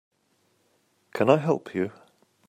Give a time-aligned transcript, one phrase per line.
[1.13, 1.91] Can I help you?